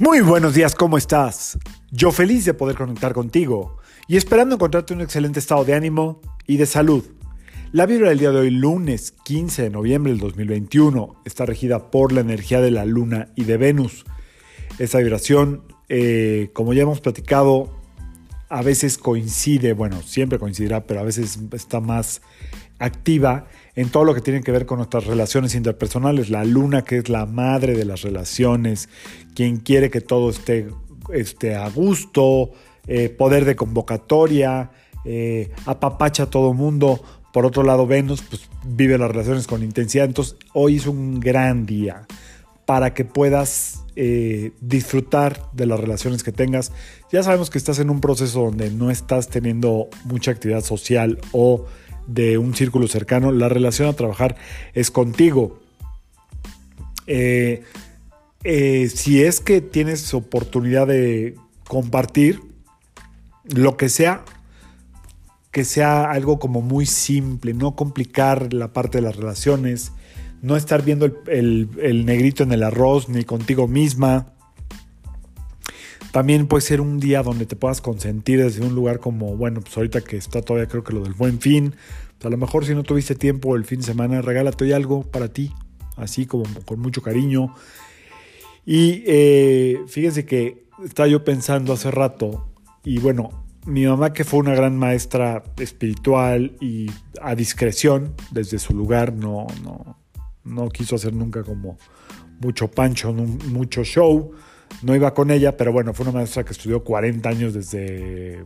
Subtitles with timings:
[0.00, 1.58] Muy buenos días, ¿cómo estás?
[1.90, 6.56] Yo feliz de poder conectar contigo y esperando encontrarte un excelente estado de ánimo y
[6.56, 7.02] de salud.
[7.72, 12.12] La vibra del día de hoy, lunes 15 de noviembre del 2021, está regida por
[12.12, 14.04] la energía de la Luna y de Venus.
[14.78, 17.68] Esta vibración, eh, como ya hemos platicado,
[18.48, 22.22] a veces coincide, bueno, siempre coincidirá, pero a veces está más
[22.78, 26.30] activa en todo lo que tiene que ver con nuestras relaciones interpersonales.
[26.30, 28.88] La luna, que es la madre de las relaciones,
[29.34, 30.68] quien quiere que todo esté,
[31.12, 32.50] esté a gusto,
[32.86, 34.70] eh, poder de convocatoria,
[35.04, 37.02] eh, apapacha a todo mundo.
[37.32, 40.06] Por otro lado, Venus pues, vive las relaciones con intensidad.
[40.06, 42.06] Entonces, hoy es un gran día
[42.66, 46.72] para que puedas eh, disfrutar de las relaciones que tengas.
[47.10, 51.64] Ya sabemos que estás en un proceso donde no estás teniendo mucha actividad social o
[52.08, 54.36] de un círculo cercano, la relación a trabajar
[54.74, 55.60] es contigo.
[57.06, 57.62] Eh,
[58.44, 61.36] eh, si es que tienes oportunidad de
[61.68, 62.40] compartir
[63.44, 64.24] lo que sea,
[65.52, 69.92] que sea algo como muy simple, no complicar la parte de las relaciones,
[70.40, 74.32] no estar viendo el, el negrito en el arroz ni contigo misma.
[76.12, 79.76] También puede ser un día donde te puedas consentir desde un lugar como, bueno, pues
[79.76, 81.74] ahorita que está todavía creo que lo del buen fin.
[82.18, 85.28] Pues a lo mejor si no tuviste tiempo el fin de semana, regálate algo para
[85.28, 85.52] ti,
[85.96, 87.54] así como con mucho cariño.
[88.64, 92.48] Y eh, fíjense que estaba yo pensando hace rato,
[92.84, 98.74] y bueno, mi mamá que fue una gran maestra espiritual y a discreción desde su
[98.74, 99.98] lugar, no, no,
[100.44, 101.76] no quiso hacer nunca como
[102.40, 104.32] mucho pancho, mucho show
[104.82, 108.44] no iba con ella, pero bueno, fue una maestra que estudió 40 años desde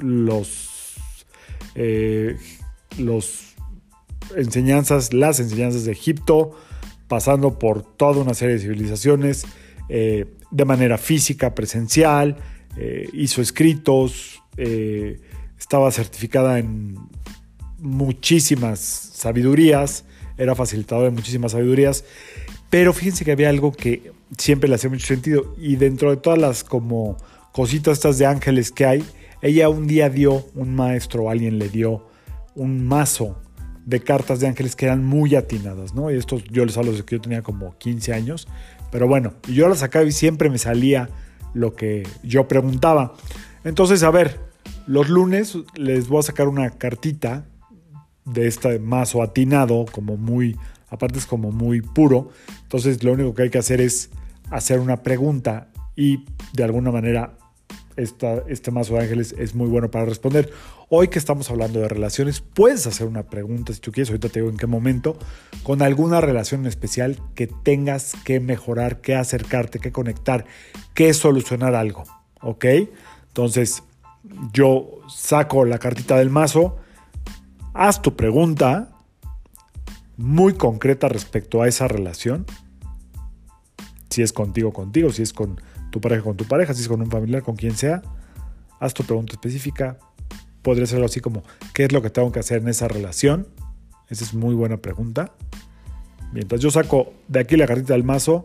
[0.00, 0.94] los,
[1.74, 2.36] eh,
[2.98, 3.54] los
[4.36, 6.52] enseñanzas, las enseñanzas de Egipto,
[7.08, 9.46] pasando por toda una serie de civilizaciones,
[9.88, 12.36] eh, de manera física, presencial,
[12.76, 14.42] eh, hizo escritos,
[15.58, 16.96] estaba certificada en
[17.78, 20.04] muchísimas sabidurías,
[20.38, 22.04] era facilitadora de muchísimas sabidurías,
[22.70, 25.54] pero fíjense que había algo que siempre le hacía mucho sentido.
[25.58, 27.16] Y dentro de todas las como
[27.52, 29.04] cositas estas de ángeles que hay,
[29.42, 32.06] ella un día dio, un maestro o alguien le dio
[32.54, 33.40] un mazo
[33.84, 36.10] de cartas de ángeles que eran muy atinadas, ¿no?
[36.10, 38.48] Y esto yo les hablo desde que yo tenía como 15 años,
[38.90, 41.08] pero bueno, yo las sacaba y siempre me salía
[41.54, 43.14] lo que yo preguntaba.
[43.62, 44.40] Entonces, a ver,
[44.86, 47.46] los lunes les voy a sacar una cartita
[48.24, 50.56] de este mazo atinado, como muy
[50.88, 52.30] aparte es como muy puro,
[52.62, 54.10] entonces lo único que hay que hacer es
[54.50, 57.36] hacer una pregunta y de alguna manera
[57.96, 60.52] este mazo de ángeles es muy bueno para responder.
[60.88, 64.40] Hoy que estamos hablando de relaciones, puedes hacer una pregunta si tú quieres, ahorita te
[64.40, 65.18] digo en qué momento,
[65.62, 70.44] con alguna relación especial que tengas que mejorar, que acercarte, que conectar,
[70.94, 72.04] que solucionar algo,
[72.42, 72.66] ¿ok?
[73.28, 73.82] Entonces
[74.52, 76.76] yo saco la cartita del mazo,
[77.72, 78.95] haz tu pregunta,
[80.16, 82.46] muy concreta respecto a esa relación.
[84.10, 85.60] Si es contigo, contigo, si es con
[85.90, 88.02] tu pareja, con tu pareja, si es con un familiar, con quien sea,
[88.80, 89.98] haz tu pregunta específica.
[90.62, 91.42] Podría ser así como,
[91.74, 93.46] ¿qué es lo que tengo que hacer en esa relación?
[94.08, 95.32] Esa es muy buena pregunta.
[96.32, 98.44] Mientras yo saco de aquí la cartita del mazo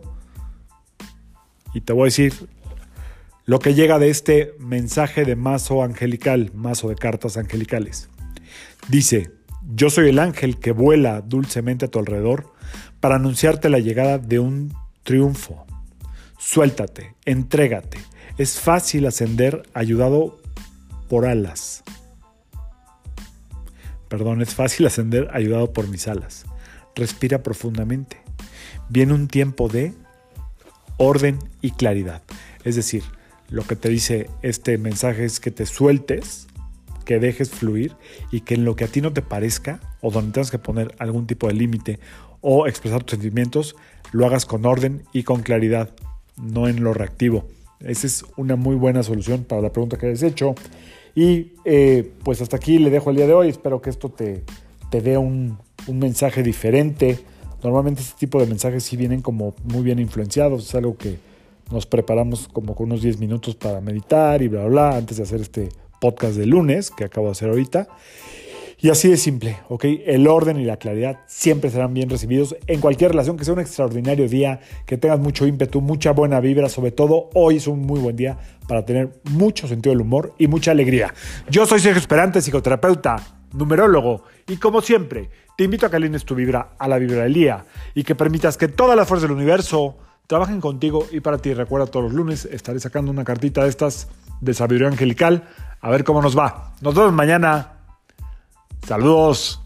[1.74, 2.48] y te voy a decir
[3.44, 8.08] lo que llega de este mensaje de mazo angelical, mazo de cartas angelicales.
[8.88, 9.30] Dice,
[9.68, 12.52] yo soy el ángel que vuela dulcemente a tu alrededor
[13.00, 15.66] para anunciarte la llegada de un triunfo.
[16.38, 17.98] Suéltate, entrégate.
[18.38, 20.40] Es fácil ascender ayudado
[21.08, 21.84] por alas.
[24.08, 26.44] Perdón, es fácil ascender ayudado por mis alas.
[26.94, 28.20] Respira profundamente.
[28.88, 29.94] Viene un tiempo de
[30.96, 32.22] orden y claridad.
[32.64, 33.02] Es decir,
[33.48, 36.46] lo que te dice este mensaje es que te sueltes
[37.02, 37.94] que dejes fluir
[38.30, 40.94] y que en lo que a ti no te parezca o donde tengas que poner
[40.98, 41.98] algún tipo de límite
[42.40, 43.76] o expresar tus sentimientos,
[44.12, 45.90] lo hagas con orden y con claridad,
[46.36, 47.46] no en lo reactivo.
[47.80, 50.54] Esa es una muy buena solución para la pregunta que has hecho.
[51.14, 53.48] Y eh, pues hasta aquí le dejo el día de hoy.
[53.48, 54.44] Espero que esto te,
[54.90, 57.18] te dé un, un mensaje diferente.
[57.62, 60.68] Normalmente este tipo de mensajes sí vienen como muy bien influenciados.
[60.68, 61.18] Es algo que
[61.70, 65.22] nos preparamos como con unos 10 minutos para meditar y bla, bla, bla, antes de
[65.22, 65.68] hacer este
[66.02, 67.86] podcast de lunes que acabo de hacer ahorita.
[68.80, 69.84] Y así de simple, ¿ok?
[70.06, 73.60] El orden y la claridad siempre serán bien recibidos en cualquier relación, que sea un
[73.60, 78.00] extraordinario día, que tengas mucho ímpetu, mucha buena vibra, sobre todo hoy es un muy
[78.00, 81.14] buen día para tener mucho sentido del humor y mucha alegría.
[81.48, 83.16] Yo soy Sergio Esperante, psicoterapeuta,
[83.52, 87.34] numerólogo, y como siempre, te invito a que alines tu vibra a la vibra del
[87.34, 87.64] día
[87.94, 89.96] y que permitas que todas las fuerzas del universo
[90.26, 91.54] trabajen contigo y para ti.
[91.54, 94.08] Recuerda, todos los lunes estaré sacando una cartita de estas
[94.40, 95.44] de sabiduría angelical.
[95.82, 96.72] A ver cómo nos va.
[96.80, 97.72] Nos vemos mañana.
[98.86, 99.61] Saludos.